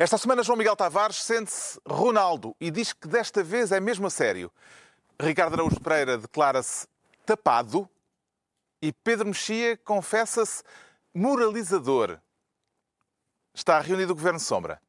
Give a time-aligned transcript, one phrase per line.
[0.00, 4.10] Esta semana, João Miguel Tavares sente-se Ronaldo e diz que desta vez é mesmo a
[4.10, 4.50] sério.
[5.20, 6.88] Ricardo Araújo Pereira declara-se
[7.26, 7.86] tapado
[8.80, 10.62] e Pedro Mexia confessa-se
[11.12, 12.18] moralizador.
[13.52, 14.80] Está reunido o Governo Sombra.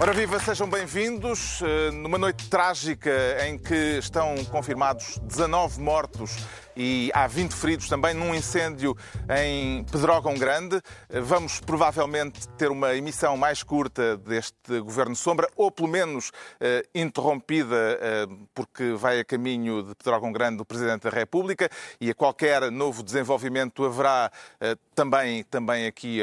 [0.00, 1.60] Ora viva, sejam bem-vindos.
[1.60, 3.10] Eh, numa noite trágica
[3.44, 6.36] em que estão confirmados 19 mortos
[6.78, 8.96] e há 20 feridos também num incêndio
[9.36, 10.80] em Pedrógão Grande.
[11.10, 17.98] Vamos provavelmente ter uma emissão mais curta deste Governo Sombra, ou pelo menos eh, interrompida,
[18.00, 21.68] eh, porque vai a caminho de Pedrógão Grande o Presidente da República
[22.00, 26.20] e a qualquer novo desenvolvimento haverá eh, também, também aqui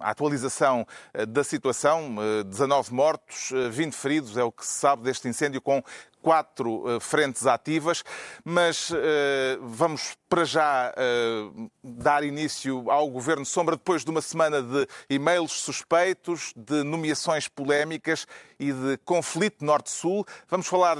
[0.00, 0.86] a atualização
[1.28, 2.16] da situação.
[2.46, 5.82] 19 mortos, 20 feridos, é o que se sabe deste incêndio com
[6.22, 8.04] quatro uh, frentes ativas,
[8.44, 8.96] mas uh,
[9.62, 15.52] vamos para já uh, dar início ao Governo Sombra depois de uma semana de e-mails
[15.52, 18.26] suspeitos, de nomeações polémicas
[18.58, 20.24] e de conflito Norte-Sul.
[20.48, 20.96] Vamos falar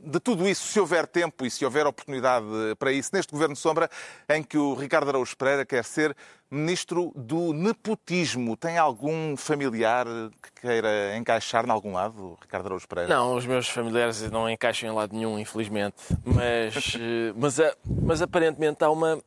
[0.00, 2.46] de tudo isso, se houver tempo e se houver oportunidade
[2.78, 3.90] para isso, neste Governo Sombra,
[4.28, 6.14] em que o Ricardo Araújo Pereira quer ser
[6.50, 8.56] ministro do nepotismo.
[8.56, 10.06] Tem algum familiar
[10.42, 13.14] que queira encaixar em algum lado, Ricardo Araújo Pereira?
[13.14, 15.96] Não, os meus familiares não encaixam em lado nenhum, infelizmente.
[16.24, 19.18] Mas, eh, mas, eh, mas aparentemente há uma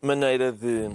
[0.00, 0.90] maneira de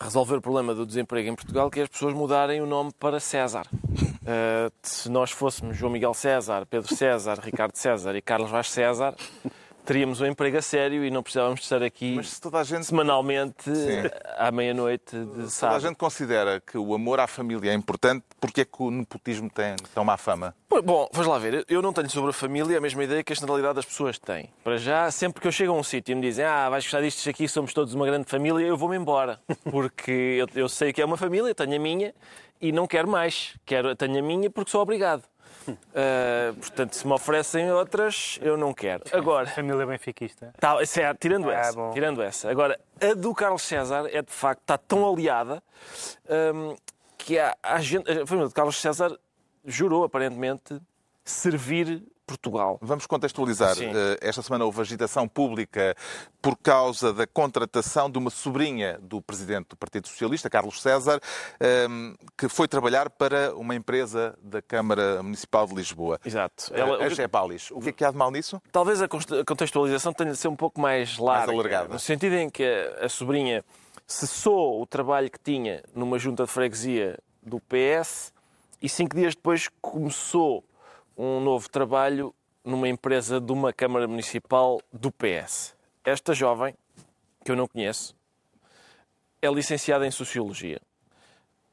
[0.00, 3.18] resolver o problema do desemprego em Portugal que é as pessoas mudarem o nome para
[3.18, 3.66] César.
[3.72, 9.14] Uh, se nós fôssemos João Miguel César, Pedro César, Ricardo César e Carlos Vaz César,
[9.88, 12.84] teríamos um emprego a sério e não precisávamos estar aqui se gente...
[12.84, 14.02] semanalmente Sim.
[14.36, 18.22] à meia-noite de se Toda a gente considera que o amor à família é importante,
[18.38, 20.54] porque é que o nepotismo tem tão má fama?
[20.68, 21.64] Bom, vamos lá ver.
[21.66, 24.50] Eu não tenho sobre a família a mesma ideia que a generalidade das pessoas tem.
[24.62, 27.00] Para já, sempre que eu chego a um sítio e me dizem ah, vais gostar
[27.00, 29.40] disto aqui, somos todos uma grande família, eu vou-me embora.
[29.70, 32.14] Porque eu, eu sei que é uma família, tenho a minha
[32.60, 33.54] e não quero mais.
[33.64, 35.22] Quero, tenho a minha porque sou obrigado.
[35.68, 39.04] Uh, portanto, se me oferecem outras, eu não quero.
[39.12, 40.52] Agora, família benfiquista.
[40.58, 42.50] Tá, certo, tirando, ah, essa, tirando essa.
[42.50, 45.62] Agora, a do Carlos César é de facto, está tão aliada
[46.54, 46.76] um,
[47.16, 49.18] que há, há gente, a família de Carlos César
[49.64, 50.80] jurou aparentemente
[51.24, 52.78] servir Portugal.
[52.82, 53.74] Vamos contextualizar.
[53.74, 53.86] Sim.
[53.86, 55.96] Eh, esta semana houve agitação pública
[56.42, 61.18] por causa da contratação de uma sobrinha do presidente do Partido Socialista, Carlos César,
[61.58, 66.20] ehm, que foi trabalhar para uma empresa da Câmara Municipal de Lisboa.
[66.24, 66.70] Exato.
[66.74, 67.04] Eh, Ela...
[67.04, 67.70] A GEPALIS.
[67.70, 68.60] O que é que há de mal nisso?
[68.70, 71.46] Talvez a contextualização tenha de ser um pouco mais larga.
[71.46, 71.88] Mais alargada.
[71.94, 72.64] No sentido em que
[73.00, 73.64] a sobrinha
[74.06, 78.32] cessou o trabalho que tinha numa junta de freguesia do PS
[78.82, 80.62] e cinco dias depois começou
[81.18, 82.32] um novo trabalho
[82.64, 85.74] numa empresa de uma Câmara Municipal do PS.
[86.04, 86.76] Esta jovem,
[87.44, 88.14] que eu não conheço,
[89.42, 90.80] é licenciada em Sociologia.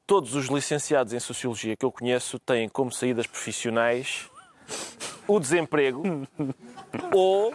[0.08, 4.30] Todos os licenciados em Sociologia que eu conheço têm como saídas profissionais
[5.28, 6.04] o desemprego
[7.14, 7.54] ou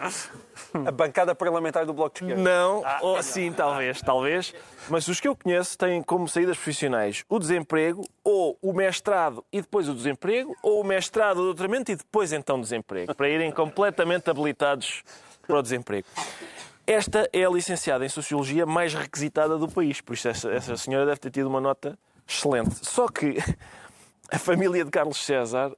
[0.85, 2.41] a bancada parlamentar do Bloco de Esquerda.
[2.41, 4.53] Não, ah, ou, sim, talvez, talvez.
[4.89, 9.61] Mas os que eu conheço têm como saídas profissionais o desemprego, ou o mestrado e
[9.61, 13.51] depois o desemprego, ou o mestrado, o doutoramento e depois então o desemprego, para irem
[13.51, 15.03] completamente habilitados
[15.45, 16.07] para o desemprego.
[16.85, 21.05] Esta é a licenciada em Sociologia mais requisitada do país, por isso essa, essa senhora
[21.05, 22.85] deve ter tido uma nota excelente.
[22.85, 23.37] Só que
[24.31, 25.71] a família de Carlos César,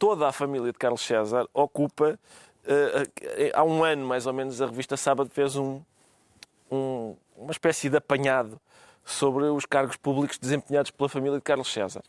[0.00, 2.18] toda a família de Carlos César, ocupa
[2.64, 5.82] uh, há um ano, mais ou menos, a revista Sábado fez um,
[6.72, 8.58] um, uma espécie de apanhado
[9.04, 12.02] sobre os cargos públicos desempenhados pela família de Carlos César.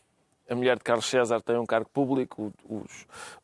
[0.48, 2.82] A mulher de Carlos César tem um cargo público, o,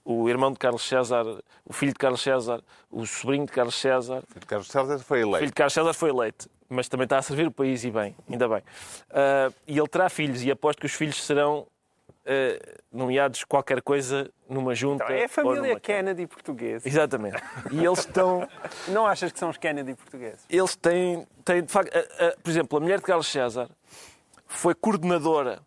[0.02, 1.24] o irmão de Carlos César,
[1.64, 4.22] o filho de Carlos César, o sobrinho de Carlos César.
[4.24, 5.36] O filho de Carlos César foi eleito.
[5.36, 7.90] O filho de Carlos César foi eleito, mas também está a servir o país e
[7.90, 8.60] bem, ainda bem.
[8.60, 11.66] Uh, e ele terá filhos e aposto que os filhos serão
[12.92, 15.04] nomeados qualquer coisa numa junta.
[15.04, 16.88] Então, é a família Kennedy portuguesa.
[16.88, 17.36] Exatamente.
[17.72, 18.48] E eles estão.
[18.88, 20.44] Não achas que são os Kennedy portugueses?
[20.48, 21.94] Eles têm, têm de facto.
[21.96, 23.68] A, a, por exemplo, a mulher de Carlos César
[24.46, 25.60] foi coordenadora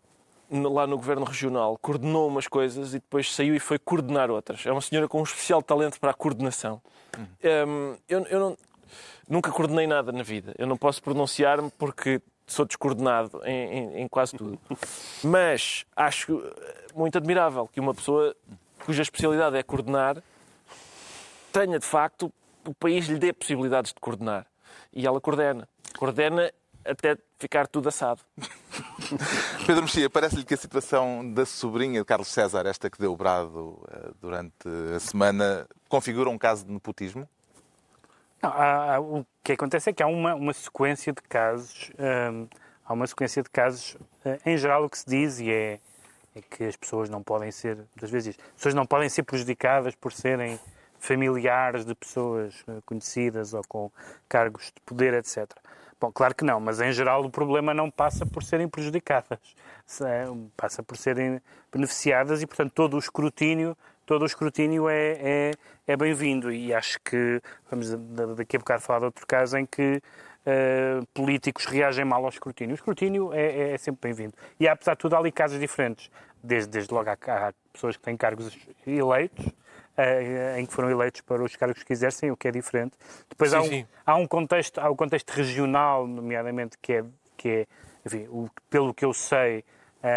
[0.50, 4.66] no- lá no Governo Regional, coordenou umas coisas e depois saiu e foi coordenar outras.
[4.66, 6.80] É uma senhora com um especial talento para a coordenação.
[7.18, 8.56] Hum, eu eu não,
[9.28, 10.54] nunca coordenei nada na vida.
[10.58, 14.58] Eu não posso pronunciar-me porque sou descoordenado em, em- em quase tudo.
[15.24, 16.42] Mas acho
[16.94, 18.34] muito admirável que uma pessoa
[18.84, 20.22] cuja especialidade é coordenar
[21.52, 22.32] tenha, de facto,
[22.66, 24.46] o país lhe dê possibilidades de coordenar.
[24.92, 25.68] E ela coordena.
[25.98, 26.50] Coordena
[26.84, 28.20] até ficar tudo assado.
[29.66, 33.16] Pedro Mexia, parece-lhe que a situação da sobrinha de Carlos César, esta que deu o
[33.16, 37.28] brado eh, durante a semana, configura um caso de nepotismo?
[38.42, 41.92] Não, há- há- o que acontece é que há uma, uma sequência de casos,
[42.32, 42.48] hum,
[42.84, 45.78] há uma sequência de casos, eh, em geral o que se diz e é,
[46.34, 49.94] é que as pessoas não podem ser, muitas vezes as pessoas não podem ser prejudicadas
[49.94, 50.58] por serem
[50.98, 53.90] familiares de pessoas eh, conhecidas ou com
[54.28, 55.48] cargos de poder, etc.
[56.00, 59.38] Bom, claro que não, mas em geral o problema não passa por serem prejudicadas,
[60.00, 60.24] é,
[60.56, 61.40] passa por serem
[61.72, 63.76] beneficiadas e, portanto, todo o escrutínio,
[64.06, 65.50] todo o escrutínio é, é,
[65.86, 67.40] é bem-vindo e acho que
[67.70, 70.00] vamos da- daqui a bocado falar de outro caso em que
[70.44, 72.72] eh, políticos reagem mal ao escrutínio.
[72.72, 74.34] O escrutínio é, é- é sempre bem-vindo.
[74.58, 76.10] E apesar de tudo, há ali casos diferentes.
[76.42, 79.46] Desde, desde logo há, há pessoas que têm cargos eleitos,
[79.96, 82.96] eh, em que foram eleitos para os cargos que exercem, o que é diferente.
[83.28, 83.86] Depois Sim, há, um, sim.
[84.04, 87.04] há um contexto, há um contexto regional, nomeadamente, que é,
[87.36, 87.66] que é
[88.04, 89.64] enfim, o- pelo que eu sei,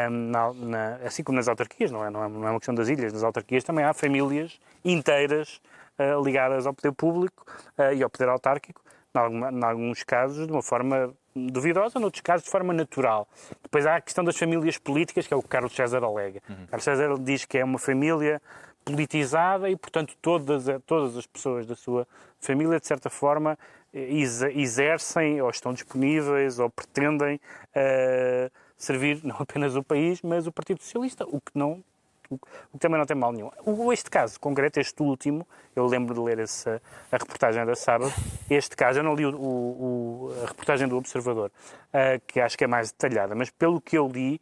[0.10, 2.88] na- na- assim como nas autarquias, não é, não, é, não é uma questão das
[2.90, 5.62] ilhas, nas autarquias também há famílias inteiras
[5.98, 7.46] eh, ligadas ao poder público
[7.78, 8.82] eh, e ao poder autárquico,
[9.16, 13.28] em, alguns casos de uma forma duvidosa, noutros casos de forma natural.
[13.64, 16.42] Depois há a questão das famílias políticas, que é o que Carlos César alega.
[16.70, 18.42] Carlos César diz que é uma família
[18.84, 22.08] politizada e, portanto, todas, todas as pessoas da sua
[22.40, 23.58] família, de certa forma,
[23.94, 27.40] eh, exe- exercem ou estão disponíveis ou pretendem
[27.74, 31.84] eh, servir não apenas o país, mas o Partido Socialista, o que não
[32.28, 33.52] o que também não tem mal nenhum.
[33.94, 36.82] Este caso concreto, este último, eu lembro de ler essa,
[37.12, 38.12] a reportagem da sábado,
[38.50, 41.52] este caso, eu não li o- o- a reportagem do Observador,
[41.94, 44.42] eh, que acho que é mais detalhada, mas pelo que eu li,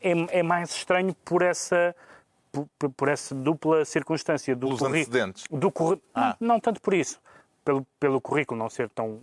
[0.00, 1.96] é, é mais estranho por essa,
[2.52, 5.44] por, por- essa dupla circunstância do curri- antecedentes.
[5.50, 5.72] do
[6.14, 6.36] Ah.
[6.38, 7.20] não, não tanto por isso,
[7.64, 9.20] pelo, pelo currículo não ser tão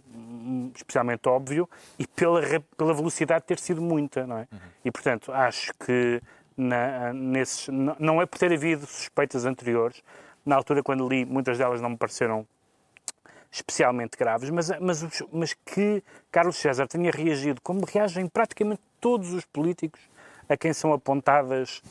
[0.75, 2.41] especialmente óbvio e pela,
[2.77, 4.47] pela velocidade de ter sido muita, não é?
[4.85, 6.21] E portanto acho que
[6.55, 10.01] na- nesses, não- é por ter havido suspeitas anteriores.
[10.45, 12.47] Na altura, quando li, muitas delas não me pareceram
[13.51, 19.45] especialmente graves, mas, mas, mas que Carlos César tenha reagido como reagem praticamente todos os
[19.45, 20.01] políticos
[20.49, 21.81] a quem são apontadas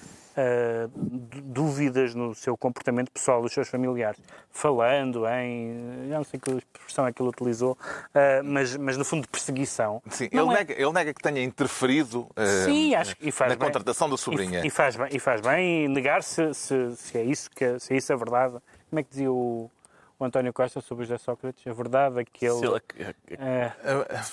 [0.97, 6.51] dú- dúvidas no seu comportamento pessoal dos seus familiares, falando em, já não sei que
[6.51, 7.77] expressão é que ele utilizou,
[8.15, 10.03] ah, mas, mas no fundo de perseguição.
[10.11, 13.59] Sim, ele, é- nega, ele nega que tenha interferido eh, Sim, acho e na bem.
[13.59, 14.67] contratação da E- sobrinha.
[14.67, 17.97] E, faz bem, e faz bem negar se, se, se é isso que se é
[17.97, 18.57] isso a verdade.
[18.89, 19.71] Como é que dizia o,
[20.19, 21.67] o António Costa sobre o José Sócrates?
[21.67, 22.55] A verdade é que ele.
[22.59, 22.83] Se ele-
[23.39, 23.73] é,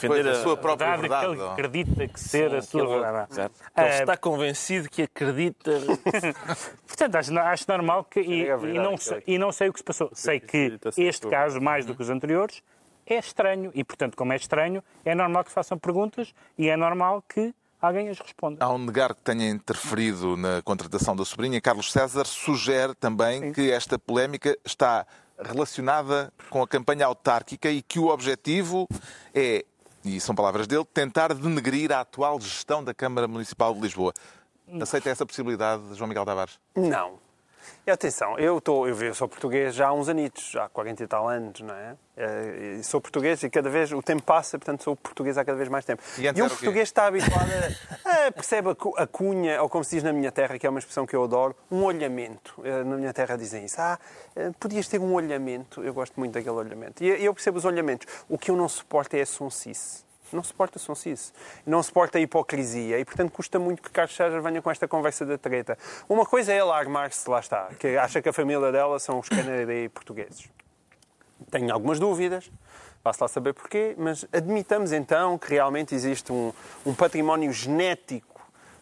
[0.07, 1.35] Pois, a a- sua a própria verdade, é verdade.
[1.35, 3.31] que ele acredita que ser a Sim, sua que ele- verdade.
[3.31, 3.55] Exato.
[3.77, 5.71] Ele está convencido que acredita.
[6.87, 8.21] Portanto, acho, acho normal que.
[8.21, 10.09] E, É verdade, e não que sei, é- e não sei o que se passou.
[10.13, 12.61] Sei que este caso, mais do que os anteriores,
[13.05, 13.71] é estranho.
[13.73, 17.53] E, portanto, como é estranho, é normal que se façam perguntas e é normal que
[17.81, 18.63] alguém as responda.
[18.63, 23.99] Ao negar que tenha interferido na contratação da sobrinha, Carlos César sugere também que esta
[23.99, 25.05] polémica está
[25.43, 28.87] relacionada com a campanha autárquica e que o objetivo
[29.33, 29.65] é,
[30.03, 34.13] e são palavras dele, tentar denegrir a atual gestão da Câmara Municipal de Lisboa.
[34.81, 36.59] Aceita essa possibilidade, João Miguel Tavares?
[36.75, 37.19] Não.
[37.85, 41.07] E atenção, eu, tô, eu, sou português já há uns anitos, já há 40 e
[41.07, 41.95] tal anos, não é?
[42.15, 45.57] Eh, E sou português e cada vez o tempo passa, portanto sou português há cada
[45.57, 46.01] vez mais tempo.
[46.17, 47.49] E E, um português está habituado
[48.05, 50.79] a, a percebe a cunha, ou como se diz na minha terra, que é uma
[50.79, 52.61] expressão que eu adoro, um olhamento.
[52.63, 53.79] Eh, Na minha terra dizem isso.
[53.81, 53.99] Ah,
[54.35, 55.83] eh, podias ter um olhamento.
[55.83, 57.03] Eu gosto muito daquele olhamento.
[57.03, 58.07] E eu percebo os olhamentos.
[58.29, 60.03] O que eu não suporto é a sonsice.
[60.33, 61.31] Não suporta sonsice.
[61.65, 62.99] Não suporta a hipocrisia.
[62.99, 65.77] E, portanto, custa muito que Carlos César venha com esta conversa da treta.
[66.09, 69.29] Uma coisa é ela armar-se, lá está, que acha que a família dela são os
[69.29, 70.49] Canadá portugueses.
[71.51, 72.49] Tenho algumas dúvidas,
[73.03, 76.53] vá-se lá saber porquê, mas admitamos então que realmente existe um,
[76.85, 78.33] um património genético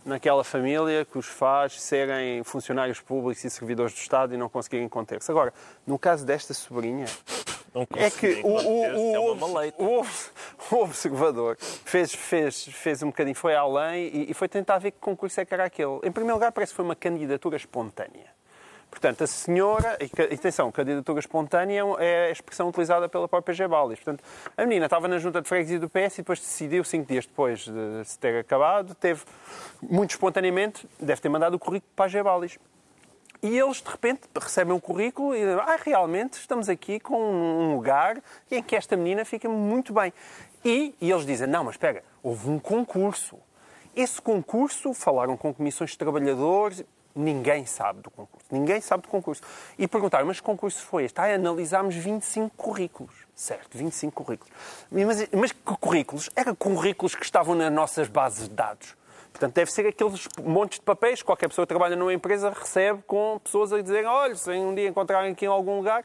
[0.06, 4.88] naquela família que os faz serem funcionários públicos e servidores do Estado e não conseguirem
[4.90, 5.30] conter-se.
[5.32, 5.54] Agora,
[5.86, 7.06] no caso desta sobrinha,
[7.74, 10.06] Não é que o, o, é o, o,
[10.72, 15.00] o observador fez, fez, fez um bocadinho, foi além e, e foi tentar ver que
[15.00, 16.00] concurso é que era aquele.
[16.04, 18.32] Em primeiro lugar, parece que foi uma candidatura espontânea.
[18.92, 24.00] Portanto, a senhora, e atenção, candidatura espontânea é a expressão utilizada pela própria Gebalis.
[24.00, 24.22] Portanto,
[24.58, 27.62] a menina estava na junta de freguesia do PS e depois decidiu, cinco dias depois
[27.62, 29.24] de se ter acabado, teve,
[29.82, 32.60] muito espontaneamente, deve ter mandado o currículo para a Gebalis.
[33.44, 37.76] E eles, de repente, recebem um currículo e dizem, ah, realmente estamos aqui com um
[37.76, 38.22] lugar
[38.52, 40.14] em que esta menina fica muito bem.
[40.64, 43.40] E, e eles dizem, não, mas espera, houve um concurso.
[43.96, 46.84] Esse concurso, falaram com comissões de trabalhadores,
[47.16, 48.46] ninguém sabe do concurso.
[48.52, 49.42] Ninguém sabe do concurso.
[49.78, 51.20] E perguntaram, mas que concurso foi este?
[51.20, 53.14] Ah, analisámos 25 currículos.
[53.34, 54.54] Certo, 25 currículos.
[54.92, 56.30] Mas, mas que currículos?
[56.36, 59.01] Eram currículos que estavam nas nossas bases de dados.
[59.32, 63.02] Portanto, deve ser aqueles montes de papéis que qualquer pessoa que trabalha numa empresa recebe
[63.08, 66.04] com pessoas a dizer olha, se um dia encontrarem aqui em algum lugar,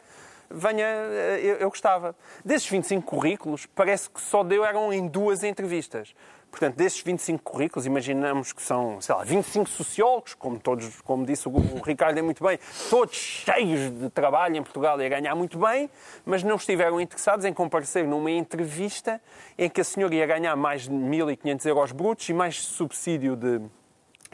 [0.50, 2.14] venha, eh, eu, eu gostava.
[2.44, 6.14] Desses 25 currículos, parece que só deu eram em duas entrevistas.
[6.50, 11.48] Portanto, desses 25 currículos, imaginamos que são, sei lá, 25 sociólogos, como todos, como disse
[11.48, 15.58] o Ricardo é muito bem, todos cheios de trabalho em Portugal e a ganhar muito
[15.58, 15.90] bem,
[16.24, 19.20] mas não estiveram interessados em comparecer numa entrevista
[19.58, 23.60] em que a senhora ia ganhar mais de 1.500 euros brutos e mais subsídio de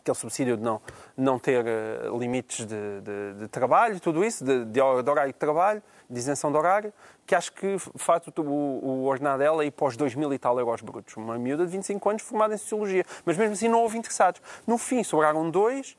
[0.02, 0.80] aquele subsídio de não,
[1.16, 5.82] não ter uh, limites de, de, de, trabalho, tudo isso, de, de, horário de trabalho,
[6.10, 6.92] de isenção de horário,
[7.24, 10.58] que acho que faz o, o ordenado dela ir para os 2 mil e tal
[10.58, 11.16] euros brutos.
[11.16, 13.04] Uma miúda de 25 anos formada em Sociologia.
[13.24, 14.42] Mas mesmo assim não houve interessados.
[14.66, 15.96] No fim, sobraram dois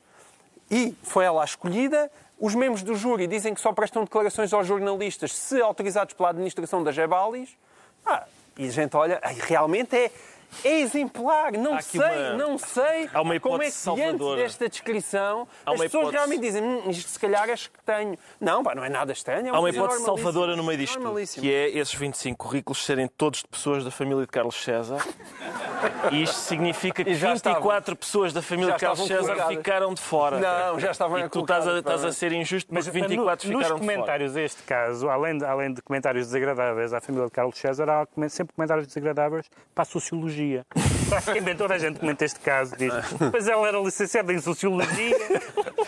[0.70, 2.10] e foi ela a escolhida.
[2.38, 6.84] Os membros do júri dizem que só prestam declarações aos jornalistas se autorizados pela administração
[6.84, 7.56] da Gebalis.
[8.04, 8.24] Ah,
[8.58, 10.10] e a gente olha, realmente é é
[10.64, 11.52] exemplar.
[11.52, 12.32] Não sei, uma...
[12.36, 16.12] não sei Há uma como é que diante desta descrição Há as pessoas hipótese...
[16.12, 18.18] realmente dizem hum, isto se calhar acho que tenho.
[18.40, 19.46] Não, pá, não é nada estranho.
[19.46, 20.98] É Há uma hipótese salvadora no meio disto
[21.40, 25.04] que é esses 25 currículos serem todos de pessoas da família de Carlos César.
[26.12, 29.56] Isto significa que 24 estavam, pessoas da família de Carlos César colocadas.
[29.56, 30.38] ficaram de fora.
[30.38, 33.76] Não, já estavam E tu estás a, estás a ser injusto, mas 24 no, ficaram
[33.76, 37.88] Nos comentários deste caso, além de, além de comentários desagradáveis à família de Carlos César,
[37.88, 40.64] há sempre comentários desagradáveis para a sociologia.
[41.32, 42.92] Quem toda a gente comenta este caso diz,
[43.32, 45.16] mas ela era licenciada em Sociologia,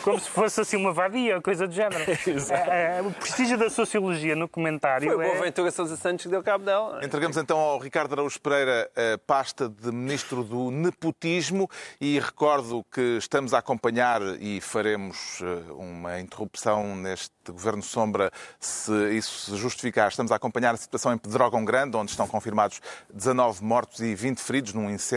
[0.03, 2.05] como se fosse assim uma vadia, coisa do género.
[2.51, 5.39] É, é, o prestígio da Sociologia no comentário Foi é...
[5.39, 7.05] o Ventura Sousa Santos que deu cabo dela.
[7.05, 11.69] Entregamos então ao Ricardo Araújo Pereira a pasta de Ministro do Nepotismo
[12.01, 18.93] e recordo que estamos a acompanhar e faremos eh, uma interrupção neste Governo Sombra se
[19.11, 20.09] isso se justificar.
[20.09, 22.81] Estamos a acompanhar a situação em Pedrógão Grande, onde estão confirmados
[23.13, 25.16] 19 mortos e 20 feridos num incêndio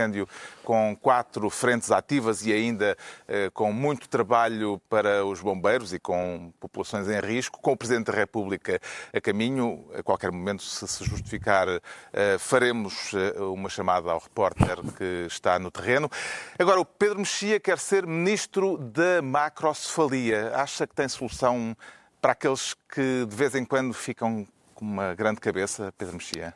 [0.64, 6.52] com quatro frentes ativas e ainda eh, com muito trabalho para os bombeiros e com
[6.60, 8.80] populações em risco, com o Presidente da República
[9.12, 9.84] a caminho.
[9.94, 11.66] A qualquer momento, se se justificar,
[12.12, 16.10] eh, faremos eh, uma chamada ao repórter que está no terreno.
[16.58, 20.52] Agora, o Pedro Mexia quer ser Ministro da Macrocefalia.
[20.54, 21.76] Acha que tem solução
[22.20, 26.54] para aqueles que de vez em quando ficam com uma grande cabeça, Pedro Mexia?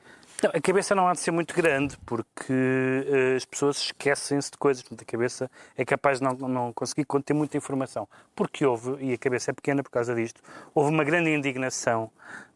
[0.53, 4.85] A cabeça não há de ser muito grande, porque uh, as pessoas esquecem-se de coisas.
[4.91, 8.07] A cabeça é capaz de não, não conseguir conter muita informação.
[8.37, 10.43] Porque houve, e a cabeça é pequena por causa disto,
[10.75, 12.11] houve uma grande indignação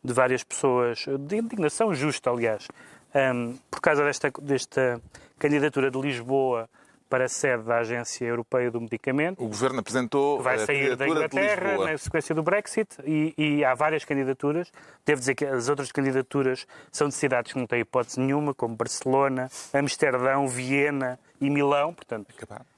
[0.04, 2.68] de várias pessoas, de indignação justa, aliás,
[3.14, 5.00] um, por causa desta, desta
[5.38, 6.68] candidatura de Lisboa
[7.09, 9.43] para a sede da Agência Europeia do Medicamento.
[9.43, 14.05] O Governo apresentou vai sair da Inglaterra na sequência do Brexit e, e, há várias
[14.05, 14.71] candidaturas.
[15.05, 18.77] Devo dizer que as outras candidaturas são de cidades que não têm hipótese nenhuma, como
[18.77, 21.95] Barcelona, Amsterdão, Viena e Milão.
[21.95, 22.27] Portanto,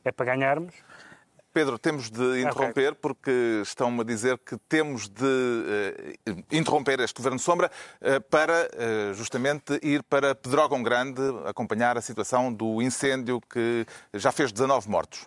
[0.04, 0.74] é para ganharmos.
[1.52, 2.98] Pedro, temos de interromper okay.
[3.00, 9.14] porque estão-me a dizer que temos de uh, interromper este Governo Sombra uh, para uh,
[9.14, 15.26] justamente ir para Pedrógão Grande acompanhar a situação do incêndio que já fez 19 mortos.